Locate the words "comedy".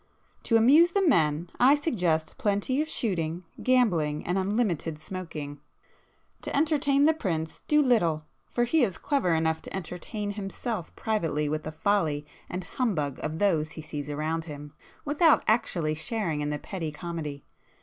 16.91-17.45